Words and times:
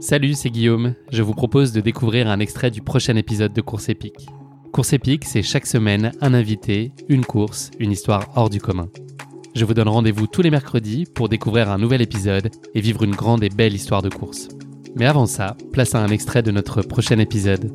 Salut, 0.00 0.34
c'est 0.34 0.50
Guillaume. 0.50 0.94
Je 1.10 1.22
vous 1.22 1.32
propose 1.32 1.72
de 1.72 1.80
découvrir 1.80 2.28
un 2.28 2.38
extrait 2.38 2.70
du 2.70 2.82
prochain 2.82 3.16
épisode 3.16 3.54
de 3.54 3.62
Course 3.62 3.88
épique. 3.88 4.26
Course 4.70 4.92
épique, 4.92 5.24
c'est 5.24 5.42
chaque 5.42 5.66
semaine 5.66 6.12
un 6.20 6.34
invité, 6.34 6.92
une 7.08 7.24
course, 7.24 7.70
une 7.78 7.92
histoire 7.92 8.28
hors 8.36 8.50
du 8.50 8.60
commun. 8.60 8.90
Je 9.54 9.64
vous 9.64 9.72
donne 9.72 9.88
rendez-vous 9.88 10.26
tous 10.26 10.42
les 10.42 10.50
mercredis 10.50 11.06
pour 11.06 11.30
découvrir 11.30 11.70
un 11.70 11.78
nouvel 11.78 12.02
épisode 12.02 12.50
et 12.74 12.80
vivre 12.82 13.04
une 13.04 13.14
grande 13.14 13.42
et 13.42 13.48
belle 13.48 13.72
histoire 13.72 14.02
de 14.02 14.10
course. 14.10 14.48
Mais 14.96 15.06
avant 15.06 15.24
ça, 15.24 15.56
place 15.72 15.94
à 15.94 16.02
un 16.02 16.08
extrait 16.08 16.42
de 16.42 16.50
notre 16.50 16.82
prochain 16.82 17.18
épisode. 17.18 17.72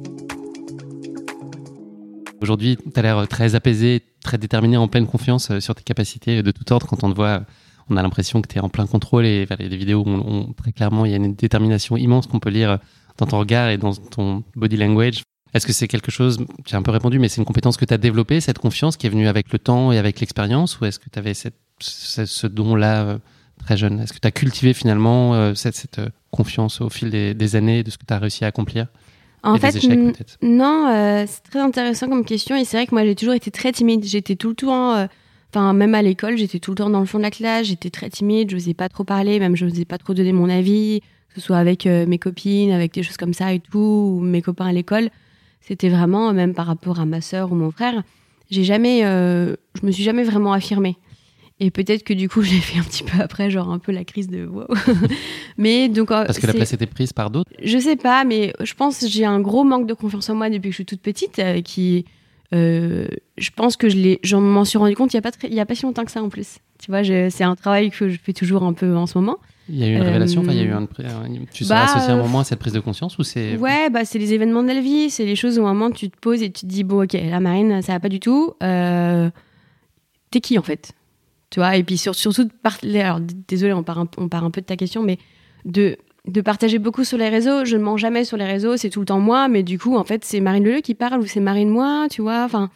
Aujourd'hui, 2.40 2.78
tu 2.78 3.00
as 3.00 3.02
l'air 3.02 3.28
très 3.28 3.56
apaisé, 3.56 4.04
très 4.24 4.38
déterminé, 4.38 4.78
en 4.78 4.88
pleine 4.88 5.08
confiance 5.08 5.50
euh, 5.50 5.60
sur 5.60 5.74
tes 5.74 5.84
capacités 5.84 6.44
de 6.44 6.52
tout 6.52 6.72
ordre. 6.72 6.86
Quand 6.88 7.04
on 7.04 7.10
te 7.10 7.16
voit, 7.16 7.46
on 7.90 7.98
a 7.98 8.02
l'impression 8.02 8.42
que 8.42 8.48
tu 8.48 8.58
es 8.58 8.62
en 8.62 8.70
plein 8.70 8.88
contrôle 8.88 9.26
et 9.26 9.44
il 9.44 9.50
y 9.50 9.66
a 9.66 9.70
des 9.70 9.78
vidéos 9.78 10.04
où 10.06 10.10
on, 10.10 10.54
très 10.54 10.72
clairement, 10.72 11.06
il 11.06 11.12
y 11.12 11.14
a 11.14 11.18
une 11.18 11.34
détermination 11.34 11.98
immense 11.98 12.28
qu'on 12.28 12.40
peut 12.40 12.50
lire 12.50 12.80
dans 13.18 13.26
ton 13.26 13.40
regard 13.40 13.70
et 13.70 13.78
dans 13.78 13.94
ton 13.94 14.44
body 14.56 14.78
language. 14.78 15.24
Est-ce 15.54 15.68
que 15.68 15.74
c'est 15.74 15.88
quelque 15.88 16.12
chose, 16.12 16.38
j'ai 16.66 16.78
un 16.78 16.82
peu 16.82 16.92
répondu, 16.92 17.20
mais 17.20 17.28
c'est 17.28 17.42
une 17.42 17.46
compétence 17.46 17.76
que 17.76 17.86
tu 17.86 17.94
as 17.94 17.98
développée, 17.98 18.40
cette 18.40 18.60
confiance 18.60 18.96
qui 18.96 19.08
est 19.08 19.10
venue 19.10 19.28
avec 19.28 19.52
le 19.52 19.60
temps 19.60 19.92
et 19.92 19.98
avec 19.98 20.20
l'expérience, 20.22 20.80
ou 20.80 20.86
est-ce 20.86 21.00
que 21.00 21.10
tu 21.12 21.20
avais 21.20 21.34
cette, 21.34 21.58
ce, 21.80 22.48
don-là 22.48 23.04
euh, 23.04 23.18
très 23.58 23.76
jeune? 23.76 24.00
Est-ce 24.00 24.14
que 24.14 24.20
tu 24.20 24.28
as 24.28 24.32
cultivé 24.32 24.74
finalement 24.74 25.34
euh, 25.34 25.54
cette, 25.54 25.76
cette, 25.76 26.00
confiance 26.30 26.80
au 26.80 26.90
fil 26.90 27.10
des, 27.10 27.34
des 27.34 27.56
années 27.58 27.84
de 27.84 27.92
ce 27.92 27.98
que 27.98 28.06
tu 28.06 28.14
as 28.14 28.20
réussi 28.20 28.46
à 28.46 28.48
accomplir? 28.48 28.88
En 29.44 29.58
fait, 29.58 29.76
non, 30.42 30.88
euh, 30.88 31.26
c'est 31.28 31.44
très 31.50 31.60
intéressant 31.60 32.08
comme 32.08 32.24
question. 32.24 32.56
Et 32.56 32.64
c'est 32.64 32.78
vrai 32.78 32.86
que 32.86 32.94
moi, 32.94 33.04
j'ai 33.04 33.16
toujours 33.16 33.34
été 33.34 33.50
très 33.50 33.72
timide. 33.72 34.06
J'étais 34.06 34.36
tout 34.36 34.50
le 34.50 34.56
temps, 34.56 34.96
euh, 34.96 35.08
enfin, 35.54 35.74
même 35.74 35.96
à 35.96 36.02
l'école, 36.02 36.38
j'étais 36.38 36.60
tout 36.60 36.72
le 36.72 36.76
temps 36.76 36.90
dans 36.90 37.00
le 37.00 37.06
fond 37.06 37.18
de 37.18 37.24
la 37.24 37.32
classe. 37.32 37.68
J'étais 37.68 37.90
très 37.90 38.10
timide. 38.10 38.50
Je 38.50 38.56
n'osais 38.56 38.74
pas 38.74 38.90
trop 38.90 39.04
parler. 39.04 39.40
Même, 39.40 39.56
je 39.56 39.66
n'osais 39.66 39.86
pas 39.86 39.98
trop 39.98 40.14
donner 40.14 40.34
mon 40.34 40.50
avis, 40.50 41.02
que 41.30 41.36
ce 41.36 41.42
soit 41.42 41.58
avec 41.58 41.86
euh, 41.86 42.06
mes 42.06 42.18
copines, 42.18 42.72
avec 42.72 42.94
des 42.94 43.04
choses 43.04 43.18
comme 43.18 43.34
ça 43.34 43.54
et 43.54 43.60
tout, 43.60 44.18
ou 44.18 44.22
mes 44.22 44.42
copains 44.42 44.68
à 44.68 44.74
l'école. 44.74 45.10
C'était 45.62 45.90
vraiment, 45.90 46.34
même 46.34 46.54
par 46.54 46.66
rapport 46.66 47.00
à 47.00 47.06
ma 47.06 47.22
sœur 47.22 47.52
ou 47.52 47.56
mon 47.56 47.72
frère, 47.72 48.04
j'ai 48.50 48.64
jamais, 48.64 49.02
je 49.02 49.86
me 49.86 49.92
suis 49.92 50.04
jamais 50.04 50.24
vraiment 50.24 50.54
affirmée. 50.54 50.98
Et 51.64 51.70
peut-être 51.70 52.04
que 52.04 52.14
du 52.14 52.28
coup, 52.28 52.42
j'ai 52.42 52.60
fait 52.60 52.80
un 52.80 52.84
petit 52.84 53.04
peu 53.04 53.22
après, 53.22 53.50
genre 53.50 53.72
un 53.72 53.80
peu 53.80 53.94
la 53.94 54.04
crise 54.04 54.28
de 54.28 54.46
wow. 54.46 54.66
mais 55.58 55.88
donc. 55.88 56.12
Euh, 56.12 56.26
Parce 56.26 56.40
que 56.40 56.48
la 56.48 56.54
place 56.54 56.74
était 56.74 56.88
prise 56.88 57.14
par 57.14 57.30
d'autres? 57.30 57.52
Je 57.64 57.78
sais 57.78 57.96
pas, 57.96 58.26
mais 58.26 58.54
je 58.60 58.74
pense 58.74 59.00
que 59.00 59.08
j'ai 59.08 59.26
un 59.26 59.40
gros 59.40 59.64
manque 59.64 59.88
de 59.88 59.94
confiance 59.94 60.30
en 60.30 60.36
moi 60.36 60.50
depuis 60.50 60.70
que 60.70 60.72
je 60.72 60.76
suis 60.76 60.86
toute 60.86 61.02
petite, 61.02 61.40
euh, 61.40 61.62
qui. 61.62 62.06
Euh, 62.54 63.08
je 63.38 63.50
pense 63.56 63.78
que 63.78 63.88
je 63.88 64.18
j'en 64.24 64.42
m'en 64.42 64.66
suis 64.66 64.78
rendu 64.78 64.94
compte 64.96 65.14
il 65.14 65.16
n'y 65.16 65.20
a, 65.20 65.22
pas 65.22 65.32
il 65.44 65.54
y 65.54 65.60
a 65.60 65.66
pas 65.66 65.76
si 65.76 65.84
longtemps 65.84 66.04
que 66.04 66.12
ça 66.12 66.22
en 66.22 66.30
plus. 66.30 66.58
Tu 66.80 66.92
vois, 66.92 67.04
c'est 67.04 67.44
un 67.44 67.56
travail 67.56 67.92
que 67.92 68.10
je 68.10 68.18
fais 68.22 68.34
toujours 68.34 68.64
un 68.64 68.74
peu 68.74 68.96
en 68.96 69.06
ce 69.06 69.18
moment. 69.18 69.38
Il 69.70 69.78
y 69.78 69.84
a 69.84 69.88
eu 69.88 69.96
une 69.96 70.02
révélation, 70.02 70.44
il 70.44 70.54
y 70.54 70.60
a 70.60 70.64
eu 70.64 70.72
un, 70.72 70.88
tu 71.54 71.64
seras 71.64 71.86
bah, 71.86 71.92
associé 71.92 72.12
un 72.12 72.18
moment 72.18 72.40
à 72.40 72.44
cette 72.44 72.60
prise 72.60 72.74
de 72.74 72.80
conscience 72.80 73.18
ou 73.20 73.24
c'est 73.24 73.56
Ouais, 73.58 73.90
bah 73.90 74.04
c'est 74.04 74.20
les 74.20 74.34
événements 74.34 74.64
de 74.64 74.68
la 74.68 74.82
vie, 74.82 75.10
c'est 75.10 75.24
les 75.24 75.36
choses 75.36 75.60
où 75.60 75.66
un 75.66 75.74
moment 75.74 75.92
tu 75.92 76.10
te 76.10 76.18
poses 76.18 76.42
et 76.42 76.52
tu 76.52 76.62
te 76.62 76.66
dis 76.66 76.84
bon 76.84 77.04
ok, 77.04 77.14
la 77.14 77.40
marine 77.40 77.82
ça 77.82 77.94
va 77.94 78.00
pas 78.00 78.10
du 78.10 78.20
tout. 78.20 78.54
T'es 78.60 80.40
qui 80.42 80.58
en 80.58 80.64
fait? 80.64 80.94
Tu 81.52 81.60
vois 81.60 81.78
et 81.78 81.84
puis 81.84 81.98
surtout 81.98 82.46
de 82.46 82.98
alors 82.98 83.20
désolé 83.48 83.74
on 83.74 83.84
part 83.84 84.00
un, 84.00 84.08
on 84.18 84.28
part 84.28 84.44
un 84.44 84.52
peu 84.52 84.62
de 84.62 84.66
ta 84.66 84.76
question 84.76 85.04
mais 85.04 85.20
de 85.66 85.98
de 86.28 86.42
partager 86.42 86.80
beaucoup 86.80 87.04
sur 87.04 87.18
les 87.18 87.30
réseaux. 87.30 87.66
Je 87.66 87.78
ne 87.78 87.84
mens 87.84 87.98
jamais 87.98 88.24
sur 88.24 88.38
les 88.38 88.46
réseaux 88.46 88.78
c'est 88.78 88.90
tout 88.90 89.00
le 89.00 89.06
temps 89.06 89.20
moi 89.20 89.48
mais 89.48 89.64
du 89.64 89.80
coup 89.80 89.96
en 89.96 90.04
fait 90.04 90.24
c'est 90.24 90.40
Marine 90.40 90.64
Leleu 90.64 90.82
qui 90.82 90.94
parle 90.94 91.20
ou 91.22 91.26
c'est 91.26 91.40
Marine 91.40 91.70
moi 91.70 92.08
tu 92.10 92.22
vois. 92.22 92.44
Enfin 92.44 92.70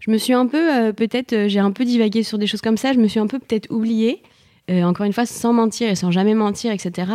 je 0.00 0.10
me 0.10 0.16
suis 0.16 0.32
un 0.32 0.46
peu 0.46 0.74
euh, 0.74 0.92
peut-être 0.92 1.32
euh, 1.32 1.48
j'ai 1.48 1.58
un 1.58 1.72
peu 1.72 1.84
divagué 1.84 2.22
sur 2.22 2.38
des 2.38 2.46
choses 2.46 2.60
comme 2.60 2.76
ça. 2.76 2.92
Je 2.92 2.98
me 2.98 3.08
suis 3.08 3.20
un 3.20 3.26
peu 3.26 3.38
peut-être 3.38 3.70
oubliée 3.70 4.22
euh, 4.70 4.82
encore 4.82 5.06
une 5.06 5.12
fois 5.12 5.26
sans 5.26 5.52
mentir 5.52 5.90
et 5.90 5.94
sans 5.94 6.10
jamais 6.10 6.34
mentir 6.34 6.72
etc 6.72 7.10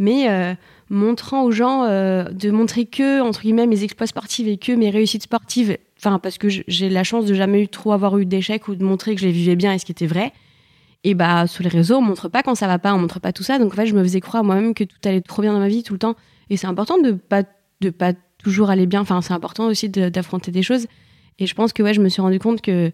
mais 0.00 0.56
montrant 0.90 1.44
aux 1.44 1.52
gens 1.52 1.84
de 1.84 2.50
montrer 2.50 2.84
que 2.84 3.20
entre 3.20 3.42
guillemets 3.42 3.68
mes 3.68 3.84
exploits 3.84 4.08
sportifs 4.08 4.48
et 4.48 4.56
que 4.56 4.72
mes 4.72 4.90
réussites 4.90 5.22
sportives 5.22 5.78
enfin 5.98 6.18
parce 6.18 6.36
que 6.36 6.48
j'ai 6.48 6.88
la 6.88 7.04
chance 7.04 7.26
de 7.26 7.34
jamais 7.34 7.62
eu 7.62 7.68
trop 7.68 7.92
avoir 7.92 8.18
eu 8.18 8.26
d'échecs 8.26 8.66
ou 8.66 8.74
de 8.74 8.82
montrer 8.82 9.14
que 9.14 9.20
je 9.20 9.26
les 9.26 9.32
vivais 9.32 9.54
bien 9.54 9.72
et 9.72 9.78
ce 9.78 9.84
qui 9.84 9.92
était 9.92 10.08
vrai. 10.08 10.32
Et 11.04 11.14
bah 11.14 11.46
sur 11.46 11.62
les 11.62 11.68
réseaux, 11.68 11.96
on 11.96 12.02
montre 12.02 12.28
pas 12.28 12.42
quand 12.42 12.54
ça 12.54 12.66
va 12.66 12.78
pas, 12.78 12.94
on 12.94 12.98
montre 12.98 13.20
pas 13.20 13.32
tout 13.32 13.42
ça. 13.42 13.58
Donc 13.58 13.72
en 13.72 13.76
fait, 13.76 13.86
je 13.86 13.94
me 13.94 14.02
faisais 14.02 14.20
croire 14.20 14.42
moi-même 14.42 14.74
que 14.74 14.84
tout 14.84 14.96
allait 15.04 15.20
trop 15.20 15.42
bien 15.42 15.52
dans 15.52 15.58
ma 15.58 15.68
vie 15.68 15.82
tout 15.82 15.92
le 15.92 15.98
temps. 15.98 16.16
Et 16.50 16.56
c'est 16.56 16.66
important 16.66 16.98
de 16.98 17.12
pas 17.12 17.42
de 17.80 17.90
pas 17.90 18.14
toujours 18.38 18.70
aller 18.70 18.86
bien. 18.86 19.02
Enfin, 19.02 19.20
c'est 19.20 19.34
important 19.34 19.66
aussi 19.66 19.90
d'affronter 19.90 20.50
des 20.50 20.62
choses. 20.62 20.86
Et 21.38 21.46
je 21.46 21.54
pense 21.54 21.72
que 21.72 21.82
ouais, 21.82 21.94
je 21.94 22.00
me 22.00 22.08
suis 22.08 22.22
rendu 22.22 22.38
compte 22.38 22.62
que 22.62 22.90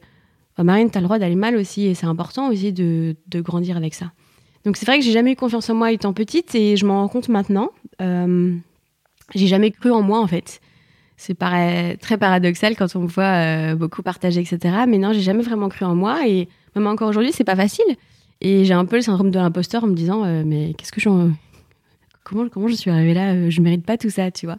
bah, 0.57 0.65
Marine, 0.65 0.91
tu 0.91 0.99
as 0.99 1.01
le 1.01 1.07
droit 1.07 1.19
d'aller 1.19 1.37
mal 1.37 1.57
aussi, 1.57 1.87
et 1.87 1.95
c'est 1.95 2.07
important 2.07 2.49
aussi 2.49 2.73
de, 2.73 3.17
de, 3.29 3.41
grandir 3.41 3.77
avec 3.77 3.95
ça. 3.95 4.13
Donc 4.65 4.77
c'est 4.77 4.87
vrai 4.87 4.99
que 4.99 5.05
j'ai 5.05 5.13
jamais 5.13 5.33
eu 5.33 5.37
confiance 5.37 5.71
en 5.71 5.75
moi 5.75 5.93
étant 5.93 6.13
petite, 6.13 6.55
et 6.55 6.77
je 6.77 6.85
m'en 6.87 7.01
rends 7.01 7.09
compte 7.09 7.29
maintenant. 7.29 7.71
Euh, 8.01 8.57
j'ai 9.35 9.47
jamais 9.47 9.71
cru 9.71 9.91
en 9.91 10.03
moi 10.03 10.21
en 10.21 10.27
fait 10.27 10.61
c'est 11.21 11.39
très 11.39 12.17
paradoxal 12.19 12.77
quand 12.77 12.97
on 12.97 13.01
me 13.01 13.07
voit 13.07 13.25
euh, 13.25 13.75
beaucoup 13.75 14.03
partager, 14.03 14.41
etc. 14.41 14.75
Mais 14.89 14.97
non, 14.97 15.13
j'ai 15.13 15.21
jamais 15.21 15.43
vraiment 15.43 15.69
cru 15.69 15.85
en 15.85 15.95
moi 15.95 16.27
et 16.27 16.49
même 16.75 16.87
encore 16.87 17.09
aujourd'hui, 17.09 17.33
c'est 17.33 17.45
pas 17.45 17.57
facile. 17.57 17.97
Et 18.41 18.65
j'ai 18.65 18.75
un 18.75 18.85
peu 18.85 18.97
le 18.97 19.03
syndrome 19.03 19.31
de 19.31 19.39
l'imposteur 19.39 19.85
en 19.85 19.87
me 19.87 19.95
disant, 19.95 20.25
euh, 20.25 20.43
mais 20.45 20.75
qu'est-ce 20.75 20.93
que 20.93 21.01
j'en. 21.01 21.31
Comment, 22.25 22.49
comment 22.49 22.69
je 22.69 22.75
suis 22.75 22.91
arrivée 22.91 23.15
là 23.15 23.35
euh, 23.35 23.51
Je 23.51 23.61
mérite 23.61 23.85
pas 23.85 23.99
tout 23.99 24.11
ça, 24.11 24.31
tu 24.31 24.47
vois. 24.47 24.59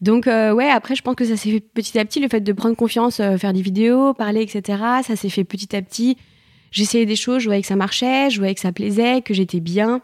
Donc, 0.00 0.26
ouais, 0.26 0.70
après, 0.70 0.94
je 0.94 1.02
pense 1.02 1.16
que 1.16 1.24
ça 1.24 1.36
s'est 1.36 1.50
fait 1.50 1.60
petit 1.60 1.98
à 1.98 2.04
petit, 2.04 2.20
le 2.20 2.28
fait 2.28 2.40
de 2.40 2.52
prendre 2.52 2.76
confiance, 2.76 3.16
faire 3.16 3.52
des 3.52 3.62
vidéos, 3.62 4.14
parler, 4.14 4.42
etc. 4.42 4.80
Ça 5.02 5.16
s'est 5.16 5.28
fait 5.28 5.42
petit 5.42 5.74
à 5.74 5.82
petit. 5.82 6.16
J'essayais 6.70 7.04
des 7.04 7.16
choses, 7.16 7.40
je 7.40 7.46
voyais 7.46 7.62
que 7.62 7.66
ça 7.66 7.74
marchait, 7.74 8.30
je 8.30 8.38
voyais 8.38 8.54
que 8.54 8.60
ça 8.60 8.70
plaisait, 8.70 9.22
que 9.22 9.34
j'étais 9.34 9.58
bien. 9.58 10.00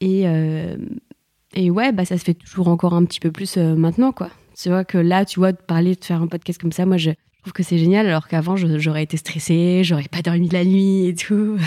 Et, 0.00 0.26
et 1.54 1.68
ouais, 1.68 1.90
bah, 1.90 2.04
ça 2.04 2.16
se 2.16 2.22
fait 2.22 2.34
toujours 2.34 2.68
encore 2.68 2.94
un 2.94 3.04
petit 3.04 3.18
peu 3.18 3.32
plus 3.32 3.56
maintenant, 3.56 4.12
quoi. 4.12 4.30
Tu 4.56 4.68
vois 4.68 4.84
que 4.84 4.98
là, 4.98 5.24
tu 5.24 5.40
vois, 5.40 5.50
de 5.50 5.58
parler, 5.58 5.96
de 5.96 6.04
faire 6.04 6.22
un 6.22 6.28
podcast 6.28 6.60
comme 6.60 6.70
ça, 6.70 6.86
moi, 6.86 6.96
je 6.96 7.10
trouve 7.44 7.52
que 7.52 7.62
c'est 7.62 7.76
génial, 7.76 8.06
alors 8.06 8.26
qu'avant, 8.26 8.56
j'aurais 8.56 9.02
été 9.02 9.18
stressée, 9.18 9.82
j'aurais 9.84 10.08
pas 10.10 10.22
dormi 10.22 10.48
de 10.48 10.54
la 10.54 10.64
nuit 10.64 11.08
et 11.08 11.14
tout. 11.14 11.58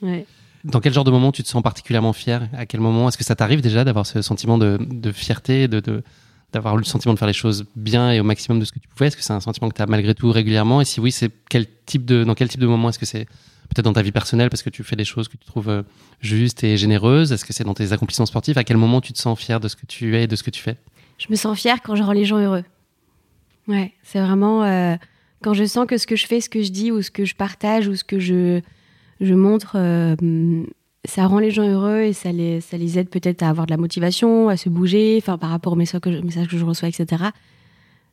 Dans 0.64 0.80
quel 0.80 0.94
genre 0.94 1.04
de 1.04 1.10
moment 1.10 1.30
tu 1.30 1.42
te 1.42 1.48
sens 1.48 1.62
particulièrement 1.62 2.14
fier 2.14 2.48
À 2.56 2.64
quel 2.64 2.80
moment? 2.80 3.08
Est-ce 3.08 3.18
que 3.18 3.24
ça 3.24 3.36
t'arrive 3.36 3.60
déjà 3.60 3.84
d'avoir 3.84 4.06
ce 4.06 4.22
sentiment 4.22 4.56
de, 4.56 4.78
fierté, 5.12 5.68
de, 5.68 6.02
d'avoir 6.54 6.76
le 6.76 6.84
sentiment 6.84 7.12
de 7.12 7.18
faire 7.18 7.28
les 7.28 7.34
choses 7.34 7.66
bien 7.76 8.10
et 8.10 8.20
au 8.20 8.24
maximum 8.24 8.58
de 8.58 8.64
ce 8.64 8.72
que 8.72 8.78
tu 8.78 8.88
pouvais? 8.88 9.08
Est-ce 9.08 9.16
que 9.16 9.22
c'est 9.22 9.34
un 9.34 9.40
sentiment 9.40 9.68
que 9.68 9.76
tu 9.76 9.82
as 9.82 9.86
malgré 9.86 10.14
tout 10.14 10.32
régulièrement? 10.32 10.80
Et 10.80 10.86
si 10.86 11.00
oui, 11.00 11.12
c'est 11.12 11.30
quel 11.50 11.66
type 11.84 12.06
de, 12.06 12.24
dans 12.24 12.34
quel 12.34 12.48
type 12.48 12.60
de 12.60 12.66
moment 12.66 12.88
Est-ce 12.88 12.98
que 12.98 13.06
c'est 13.06 13.26
peut-être 13.68 13.84
dans 13.84 13.92
ta 13.92 14.02
vie 14.02 14.12
personnelle 14.12 14.48
parce 14.48 14.62
que 14.62 14.70
tu 14.70 14.84
fais 14.84 14.96
des 14.96 15.04
choses 15.04 15.28
que 15.28 15.36
tu 15.36 15.44
trouves 15.44 15.68
euh, 15.68 15.82
justes 16.20 16.64
et 16.64 16.78
généreuses? 16.78 17.30
Est-ce 17.30 17.44
que 17.44 17.52
c'est 17.52 17.64
dans 17.64 17.74
tes 17.74 17.92
accomplissements 17.92 18.24
sportifs? 18.24 18.56
À 18.56 18.64
quel 18.64 18.78
moment 18.78 19.02
tu 19.02 19.12
te 19.12 19.18
sens 19.18 19.38
fier 19.38 19.60
de 19.60 19.68
ce 19.68 19.76
que 19.76 19.84
tu 19.84 20.16
es 20.16 20.24
et 20.24 20.26
de 20.26 20.34
ce 20.34 20.42
que 20.42 20.50
tu 20.50 20.62
fais? 20.62 20.78
Je 21.18 21.26
me 21.28 21.36
sens 21.36 21.58
fière 21.58 21.82
quand 21.82 21.94
je 21.94 22.02
rends 22.02 22.12
les 22.12 22.24
gens 22.24 22.38
heureux. 22.38 22.64
Ouais, 23.68 23.92
c'est 24.02 24.20
vraiment 24.20 24.64
euh, 24.64 24.96
quand 25.42 25.52
je 25.52 25.64
sens 25.64 25.86
que 25.86 25.98
ce 25.98 26.06
que 26.06 26.16
je 26.16 26.26
fais, 26.26 26.40
ce 26.40 26.48
que 26.48 26.62
je 26.62 26.72
dis 26.72 26.90
ou 26.90 27.02
ce 27.02 27.10
que 27.10 27.26
je 27.26 27.34
partage 27.34 27.86
ou 27.86 27.94
ce 27.94 28.02
que 28.02 28.18
je, 28.18 28.60
je 29.20 29.34
montre, 29.34 29.76
euh, 29.76 30.16
ça 31.04 31.26
rend 31.26 31.38
les 31.38 31.50
gens 31.50 31.68
heureux 31.68 32.00
et 32.00 32.14
ça 32.14 32.32
les, 32.32 32.62
ça 32.62 32.78
les 32.78 32.98
aide 32.98 33.10
peut-être 33.10 33.42
à 33.42 33.50
avoir 33.50 33.66
de 33.66 33.70
la 33.70 33.76
motivation, 33.76 34.48
à 34.48 34.56
se 34.56 34.70
bouger, 34.70 35.18
enfin 35.20 35.36
par 35.36 35.50
rapport 35.50 35.74
aux 35.74 35.76
messages 35.76 36.00
que 36.00 36.10
je, 36.10 36.18
messages 36.18 36.48
que 36.48 36.56
je 36.56 36.64
reçois, 36.64 36.88
etc. 36.88 37.24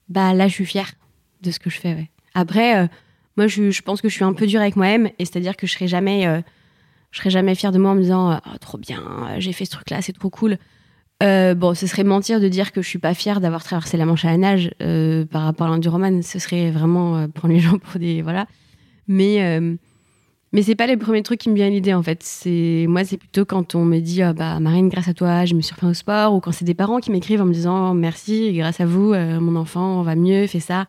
Bah 0.09 0.33
là, 0.33 0.49
je 0.49 0.53
suis 0.53 0.65
fière 0.65 0.91
de 1.41 1.51
ce 1.51 1.59
que 1.59 1.69
je 1.69 1.79
fais. 1.79 2.09
Après, 2.33 2.77
euh, 2.77 2.87
moi, 3.37 3.47
je, 3.47 3.81
pense 3.81 4.01
que 4.01 4.09
je 4.09 4.13
suis 4.13 4.25
un 4.25 4.33
peu 4.33 4.45
dure 4.45 4.59
avec 4.59 4.75
moi-même 4.75 5.07
et 5.19 5.25
c'est-à-dire 5.25 5.55
que 5.55 5.67
je 5.67 5.73
serai 5.73 5.87
jamais 5.87 6.43
je 7.11 7.19
serais 7.19 7.29
jamais 7.29 7.55
fière 7.55 7.71
de 7.71 7.77
moi 7.77 7.91
en 7.91 7.95
me 7.95 8.01
disant 8.01 8.37
oh, 8.45 8.57
trop 8.59 8.77
bien, 8.77 9.01
j'ai 9.37 9.53
fait 9.53 9.63
ce 9.63 9.71
truc-là, 9.71 10.01
c'est 10.01 10.11
trop 10.11 10.29
cool. 10.29 10.57
Euh, 11.23 11.55
bon, 11.55 11.73
ce 11.73 11.87
serait 11.87 12.03
mentir 12.03 12.41
de 12.41 12.47
dire 12.47 12.71
que 12.71 12.81
je 12.81 12.87
suis 12.87 12.99
pas 12.99 13.13
fière 13.13 13.39
d'avoir 13.39 13.63
traversé 13.63 13.95
la 13.95 14.05
Manche 14.05 14.25
à 14.25 14.31
la 14.31 14.37
nage 14.37 14.71
euh, 14.81 15.25
par 15.25 15.43
rapport 15.43 15.67
à 15.67 15.69
l'enduroman. 15.69 16.21
Ce 16.21 16.39
serait 16.39 16.71
vraiment 16.71 17.17
euh, 17.17 17.27
prendre 17.27 17.53
les 17.53 17.59
gens 17.61 17.77
pour 17.77 17.99
des 17.99 18.21
voilà. 18.21 18.47
Mais 19.07 19.61
mais 20.51 20.61
c'est 20.61 20.75
pas 20.75 20.87
les 20.87 20.95
premiers 20.95 21.21
trucs 21.21 21.41
qui 21.41 21.49
me 21.49 21.55
viennent 21.55 21.71
à 21.73 21.75
l'idée 21.75 21.93
en 21.93 22.01
fait. 22.01 22.23
C'est 22.23 22.85
moi, 22.87 23.03
c'est 23.03 23.17
plutôt 23.17 23.45
quand 23.45 23.75
on 23.75 23.83
me 23.85 23.99
dit 23.99 24.21
ah, 24.21 24.33
bah 24.33 24.59
Marine, 24.59 24.89
grâce 24.89 25.07
à 25.07 25.13
toi, 25.13 25.45
je 25.45 25.53
me 25.53 25.61
suis 25.61 25.75
au 25.83 25.93
sport, 25.93 26.33
ou 26.33 26.39
quand 26.39 26.51
c'est 26.51 26.65
des 26.65 26.73
parents 26.73 26.99
qui 26.99 27.11
m'écrivent 27.11 27.41
en 27.41 27.45
me 27.45 27.53
disant 27.53 27.93
merci, 27.93 28.53
grâce 28.53 28.79
à 28.79 28.85
vous, 28.85 29.13
mon 29.13 29.55
enfant 29.55 30.01
va 30.01 30.15
mieux, 30.15 30.47
fait 30.47 30.59
ça. 30.59 30.87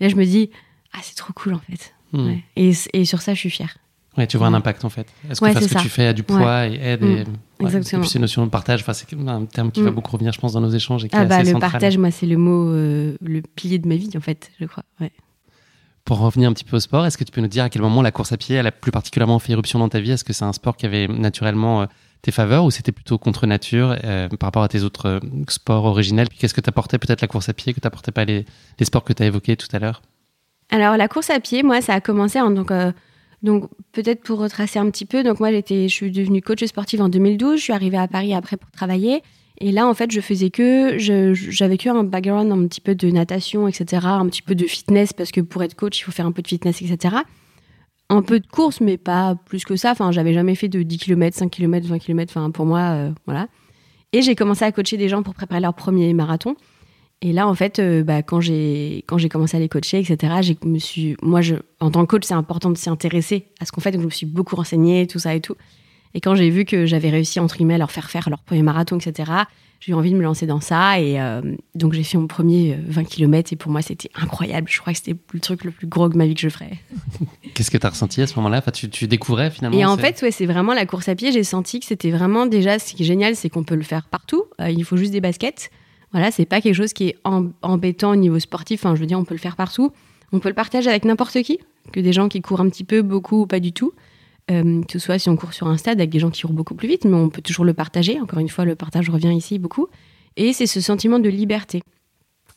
Et 0.00 0.04
là, 0.04 0.10
je 0.10 0.16
me 0.16 0.24
dis 0.24 0.50
ah 0.92 0.98
c'est 1.02 1.14
trop 1.16 1.32
cool 1.32 1.54
en 1.54 1.60
fait. 1.60 1.94
Hmm. 2.12 2.34
Et, 2.56 2.72
et 2.92 3.04
sur 3.04 3.22
ça, 3.22 3.34
je 3.34 3.40
suis 3.40 3.50
fière. 3.50 3.78
Ouais, 4.16 4.26
tu 4.26 4.36
vois 4.36 4.46
un 4.46 4.54
impact 4.54 4.84
en 4.84 4.90
fait. 4.90 5.08
Est-ce 5.28 5.40
que 5.40 5.60
ce 5.60 5.74
que 5.74 5.80
tu 5.80 5.88
fais 5.88 6.06
a 6.06 6.12
du 6.12 6.22
poids 6.22 6.66
et 6.66 6.74
aide 6.74 7.02
et, 7.02 7.24
mm. 7.24 7.26
Exactement. 7.60 8.00
et 8.00 8.02
puis 8.02 8.10
ces 8.10 8.18
notions 8.18 8.44
de 8.44 8.50
partage, 8.50 8.84
c'est 8.92 9.12
un 9.26 9.44
terme 9.46 9.70
qui 9.72 9.82
va 9.82 9.90
mm. 9.90 9.94
beaucoup 9.94 10.12
revenir, 10.12 10.32
je 10.32 10.40
pense, 10.40 10.52
dans 10.52 10.60
nos 10.60 10.70
échanges. 10.70 11.04
Et 11.04 11.08
qui 11.08 11.16
ah 11.16 11.24
est 11.24 11.26
bah, 11.26 11.36
assez 11.36 11.52
le 11.52 11.58
partage, 11.58 11.98
moi, 11.98 12.10
c'est 12.10 12.26
le 12.26 12.36
mot, 12.36 12.68
euh, 12.68 13.16
le 13.20 13.42
pilier 13.42 13.78
de 13.78 13.88
ma 13.88 13.96
vie 13.96 14.10
en 14.16 14.20
fait, 14.20 14.50
je 14.60 14.66
crois. 14.66 14.84
Ouais. 15.00 15.10
Pour 16.04 16.18
revenir 16.18 16.50
un 16.50 16.52
petit 16.52 16.64
peu 16.64 16.76
au 16.76 16.80
sport, 16.80 17.06
est-ce 17.06 17.16
que 17.16 17.24
tu 17.24 17.32
peux 17.32 17.40
nous 17.40 17.48
dire 17.48 17.64
à 17.64 17.70
quel 17.70 17.82
moment 17.82 18.02
la 18.02 18.12
course 18.12 18.32
à 18.32 18.36
pied, 18.36 18.56
elle 18.56 18.66
a 18.66 18.72
plus 18.72 18.92
particulièrement 18.92 19.38
fait 19.38 19.52
éruption 19.52 19.78
dans 19.78 19.88
ta 19.88 20.00
vie? 20.00 20.12
Est-ce 20.12 20.24
que 20.24 20.32
c'est 20.32 20.44
un 20.44 20.52
sport 20.52 20.76
qui 20.76 20.86
avait 20.86 21.08
naturellement 21.08 21.82
euh, 21.82 21.86
tes 22.22 22.30
faveurs 22.30 22.64
ou 22.64 22.70
c'était 22.70 22.92
plutôt 22.92 23.18
contre 23.18 23.46
nature 23.46 23.96
euh, 24.04 24.28
par 24.28 24.48
rapport 24.48 24.62
à 24.62 24.68
tes 24.68 24.82
autres 24.82 25.20
sports 25.48 25.86
originels? 25.86 26.28
Puis 26.28 26.38
qu'est-ce 26.38 26.54
que 26.54 26.60
t'apportait 26.60 26.98
peut-être 26.98 27.22
la 27.22 27.28
course 27.28 27.48
à 27.48 27.54
pied 27.54 27.72
que 27.72 27.80
t'apportais 27.80 28.12
pas 28.12 28.26
les, 28.26 28.44
les 28.78 28.84
sports 28.84 29.02
que 29.02 29.14
tu 29.14 29.22
as 29.22 29.26
évoqués 29.26 29.56
tout 29.56 29.68
à 29.72 29.78
l'heure? 29.78 30.02
Alors 30.70 30.96
la 30.98 31.08
course 31.08 31.30
à 31.30 31.40
pied, 31.40 31.62
moi, 31.62 31.80
ça 31.80 31.94
a 31.94 32.00
commencé 32.00 32.38
en 32.38 32.50
donc 32.50 32.70
donc 33.44 33.68
peut-être 33.92 34.22
pour 34.22 34.38
retracer 34.38 34.78
un 34.78 34.90
petit 34.90 35.04
peu, 35.04 35.22
donc 35.22 35.38
moi 35.38 35.52
j'étais, 35.52 35.88
je 35.88 35.94
suis 35.94 36.10
devenue 36.10 36.42
coach 36.42 36.64
sportive 36.64 37.02
en 37.02 37.08
2012, 37.08 37.58
je 37.58 37.62
suis 37.62 37.72
arrivée 37.72 37.98
à 37.98 38.08
Paris 38.08 38.34
après 38.34 38.56
pour 38.56 38.70
travailler. 38.70 39.22
Et 39.58 39.70
là, 39.70 39.86
en 39.86 39.94
fait, 39.94 40.10
je 40.10 40.20
faisais 40.20 40.50
que, 40.50 40.98
j'avais 40.98 41.78
que 41.78 41.88
un 41.88 42.02
background 42.02 42.50
un 42.50 42.66
petit 42.66 42.80
peu 42.80 42.96
de 42.96 43.08
natation, 43.10 43.68
etc., 43.68 44.02
un 44.04 44.26
petit 44.26 44.42
peu 44.42 44.56
de 44.56 44.66
fitness, 44.66 45.12
parce 45.12 45.30
que 45.30 45.40
pour 45.40 45.62
être 45.62 45.76
coach, 45.76 46.00
il 46.00 46.02
faut 46.02 46.10
faire 46.10 46.26
un 46.26 46.32
peu 46.32 46.42
de 46.42 46.48
fitness, 46.48 46.82
etc. 46.82 47.18
Un 48.10 48.22
peu 48.22 48.40
de 48.40 48.46
course, 48.48 48.80
mais 48.80 48.96
pas 48.96 49.36
plus 49.46 49.64
que 49.64 49.76
ça. 49.76 49.92
Enfin, 49.92 50.10
j'avais 50.10 50.34
jamais 50.34 50.56
fait 50.56 50.68
de 50.68 50.82
10 50.82 50.98
km, 50.98 51.36
5 51.36 51.50
km, 51.50 51.86
20 51.86 51.98
km. 51.98 52.32
Enfin, 52.36 52.50
pour 52.50 52.66
moi, 52.66 52.80
euh, 52.80 53.10
voilà. 53.26 53.46
Et 54.12 54.22
j'ai 54.22 54.34
commencé 54.34 54.64
à 54.64 54.72
coacher 54.72 54.96
des 54.96 55.08
gens 55.08 55.22
pour 55.22 55.34
préparer 55.34 55.60
leur 55.60 55.74
premier 55.74 56.12
marathon. 56.14 56.56
Et 57.22 57.32
là, 57.32 57.48
en 57.48 57.54
fait, 57.54 57.78
euh, 57.78 58.02
bah, 58.02 58.22
quand 58.22 58.40
j'ai 58.40 59.04
quand 59.06 59.16
j'ai 59.18 59.28
commencé 59.28 59.56
à 59.56 59.60
les 59.60 59.68
coacher, 59.68 59.98
etc., 59.98 60.34
j'ai 60.40 60.58
me 60.64 60.78
suis, 60.78 61.16
moi, 61.22 61.40
je, 61.40 61.56
en 61.80 61.90
tant 61.90 62.02
que 62.02 62.10
coach, 62.10 62.24
c'est 62.24 62.34
important 62.34 62.70
de 62.70 62.76
s'y 62.76 62.90
intéresser 62.90 63.46
à 63.60 63.64
ce 63.64 63.72
qu'on 63.72 63.80
fait. 63.80 63.92
Donc, 63.92 64.02
je 64.02 64.06
me 64.06 64.10
suis 64.10 64.26
beaucoup 64.26 64.56
renseignée, 64.56 65.06
tout 65.06 65.18
ça 65.18 65.34
et 65.34 65.40
tout. 65.40 65.56
Et 66.14 66.20
quand 66.20 66.34
j'ai 66.34 66.50
vu 66.50 66.64
que 66.64 66.86
j'avais 66.86 67.10
réussi 67.10 67.40
entre 67.40 67.56
guillemets 67.56 67.74
à 67.74 67.78
leur 67.78 67.90
faire 67.90 68.08
faire 68.10 68.30
leur 68.30 68.42
premier 68.42 68.62
marathon, 68.62 68.98
etc., 68.98 69.32
j'ai 69.80 69.92
eu 69.92 69.94
envie 69.94 70.12
de 70.12 70.16
me 70.16 70.22
lancer 70.22 70.46
dans 70.46 70.60
ça. 70.60 70.98
Et 71.00 71.20
euh, 71.20 71.42
donc, 71.74 71.92
j'ai 71.92 72.04
fait 72.04 72.16
mon 72.16 72.26
premier 72.26 72.78
20 72.86 73.00
euh, 73.00 73.04
km. 73.04 73.52
Et 73.52 73.56
pour 73.56 73.70
moi, 73.70 73.82
c'était 73.82 74.10
incroyable. 74.14 74.68
Je 74.70 74.80
crois 74.80 74.92
que 74.92 74.98
c'était 74.98 75.18
le 75.32 75.40
truc 75.40 75.64
le 75.64 75.72
plus 75.72 75.86
gros 75.86 76.08
de 76.08 76.16
ma 76.16 76.26
vie 76.26 76.34
que 76.34 76.40
je 76.40 76.48
ferais. 76.48 76.78
Qu'est-ce 77.54 77.70
que 77.70 77.76
tu 77.76 77.86
as 77.86 77.90
ressenti 77.90 78.22
à 78.22 78.26
ce 78.26 78.36
moment-là? 78.36 78.58
Enfin, 78.58 78.70
tu, 78.70 78.88
tu, 78.88 79.06
découvrais 79.08 79.50
finalement 79.50 79.76
Et 79.76 79.84
en 79.84 79.96
fait, 79.96 80.22
ouais, 80.22 80.30
c'est 80.30 80.46
vraiment 80.46 80.72
la 80.72 80.86
course 80.86 81.08
à 81.08 81.14
pied. 81.14 81.32
J'ai 81.32 81.44
senti 81.44 81.80
que 81.80 81.86
c'était 81.86 82.10
vraiment 82.10 82.46
déjà 82.46 82.78
ce 82.78 82.94
qui 82.94 83.02
est 83.02 83.06
génial, 83.06 83.36
c'est 83.36 83.50
qu'on 83.50 83.64
peut 83.64 83.74
le 83.74 83.82
faire 83.82 84.06
partout. 84.06 84.44
il 84.58 84.84
faut 84.84 84.96
juste 84.96 85.12
des 85.12 85.20
baskets. 85.20 85.70
Voilà, 86.14 86.30
c'est 86.30 86.46
pas 86.46 86.60
quelque 86.60 86.76
chose 86.76 86.92
qui 86.92 87.08
est 87.08 87.16
embêtant 87.24 88.12
au 88.12 88.16
niveau 88.16 88.38
sportif. 88.38 88.86
Enfin, 88.86 88.94
je 88.94 89.00
veux 89.00 89.06
dire, 89.06 89.18
on 89.18 89.24
peut 89.24 89.34
le 89.34 89.40
faire 89.40 89.56
partout. 89.56 89.90
On 90.30 90.38
peut 90.38 90.48
le 90.48 90.54
partager 90.54 90.88
avec 90.88 91.04
n'importe 91.04 91.42
qui, 91.42 91.58
que 91.92 91.98
des 91.98 92.12
gens 92.12 92.28
qui 92.28 92.40
courent 92.40 92.60
un 92.60 92.68
petit 92.68 92.84
peu, 92.84 93.02
beaucoup 93.02 93.42
ou 93.42 93.46
pas 93.46 93.58
du 93.58 93.72
tout. 93.72 93.92
Euh, 94.48 94.82
que 94.82 94.92
ce 94.92 94.98
soit 95.00 95.18
si 95.18 95.28
on 95.28 95.36
court 95.36 95.52
sur 95.52 95.66
un 95.66 95.76
stade 95.76 95.98
avec 95.98 96.10
des 96.10 96.20
gens 96.20 96.30
qui 96.30 96.42
courent 96.42 96.52
beaucoup 96.52 96.76
plus 96.76 96.86
vite, 96.86 97.04
mais 97.04 97.16
on 97.16 97.30
peut 97.30 97.42
toujours 97.42 97.64
le 97.64 97.74
partager. 97.74 98.20
Encore 98.20 98.38
une 98.38 98.48
fois, 98.48 98.64
le 98.64 98.76
partage 98.76 99.10
revient 99.10 99.34
ici 99.34 99.58
beaucoup. 99.58 99.88
Et 100.36 100.52
c'est 100.52 100.66
ce 100.66 100.80
sentiment 100.80 101.18
de 101.18 101.28
liberté. 101.28 101.82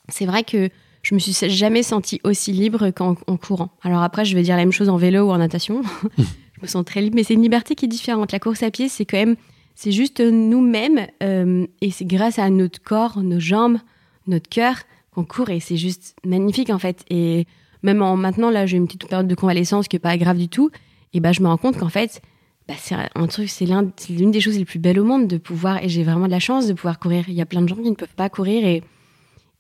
C'est 0.10 0.28
vrai 0.28 0.44
que 0.44 0.70
je 1.02 1.16
me 1.16 1.20
suis 1.20 1.34
jamais 1.50 1.82
sentie 1.82 2.22
aussi 2.24 2.52
libre 2.52 2.92
qu'en 2.92 3.16
courant. 3.16 3.70
Alors 3.82 4.04
après, 4.04 4.24
je 4.24 4.36
vais 4.36 4.44
dire 4.44 4.56
la 4.56 4.62
même 4.62 4.72
chose 4.72 4.90
en 4.90 4.98
vélo 4.98 5.30
ou 5.30 5.32
en 5.32 5.40
natation. 5.40 5.82
je 6.18 6.62
me 6.62 6.68
sens 6.68 6.86
très 6.86 7.02
libre, 7.02 7.16
mais 7.16 7.24
c'est 7.24 7.34
une 7.34 7.42
liberté 7.42 7.74
qui 7.74 7.86
est 7.86 7.90
différente. 7.90 8.32
La 8.32 8.40
course 8.40 8.62
à 8.62 8.70
pied, 8.70 8.88
c'est 8.88 9.06
quand 9.06 9.18
même 9.18 9.36
c'est 9.78 9.92
juste 9.92 10.22
nous-mêmes 10.22 11.06
euh, 11.22 11.68
et 11.82 11.92
c'est 11.92 12.04
grâce 12.04 12.40
à 12.40 12.50
notre 12.50 12.82
corps, 12.82 13.22
nos 13.22 13.40
jambes, 13.40 13.78
notre 14.26 14.50
cœur 14.50 14.76
qu'on 15.12 15.24
court 15.24 15.52
et 15.52 15.60
c'est 15.60 15.78
juste 15.78 16.16
magnifique 16.26 16.72
en 16.72 16.80
fait. 16.80 17.06
Et 17.12 17.46
même 17.84 18.02
en 18.02 18.18
maintenant 18.18 18.50
là, 18.50 18.66
j'ai 18.66 18.78
une 18.78 18.88
petite 18.88 19.08
période 19.08 19.28
de 19.28 19.36
convalescence 19.36 19.88
qui 19.88 19.96
est 19.96 20.00
pas 20.00 20.18
grave 20.18 20.40
du 20.40 20.50
tout. 20.50 20.72
Et 21.14 21.20
ben 21.20 21.32
je 21.32 21.44
me 21.44 21.48
rends 21.48 21.58
compte 21.58 21.78
qu'en 21.78 21.90
fait, 21.90 22.24
bah, 22.68 22.74
c'est 22.76 22.96
un 23.14 23.28
truc, 23.28 23.50
c'est 23.50 23.68
l'une 24.10 24.32
des 24.32 24.42
choses 24.42 24.58
les 24.58 24.66
plus 24.66 24.80
belles 24.80 25.00
au 25.00 25.06
monde 25.06 25.28
de 25.28 25.38
pouvoir. 25.38 25.84
Et 25.84 25.90
j'ai 25.90 26.04
vraiment 26.04 26.26
de 26.26 26.32
la 26.32 26.40
chance 26.40 26.66
de 26.66 26.74
pouvoir 26.74 26.98
courir. 26.98 27.26
Il 27.28 27.36
y 27.36 27.42
a 27.42 27.46
plein 27.46 27.62
de 27.62 27.68
gens 27.68 27.76
qui 27.76 27.92
ne 27.92 27.96
peuvent 27.96 28.16
pas 28.16 28.30
courir 28.30 28.66
et 28.66 28.82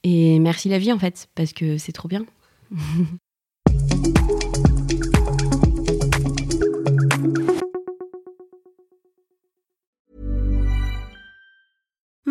et 0.02 0.40
merci 0.40 0.68
la 0.68 0.80
vie 0.80 0.92
en 0.92 0.98
fait 0.98 1.30
parce 1.36 1.54
que 1.54 1.78
c'est 1.78 1.92
trop 1.92 2.08
bien. 2.08 2.26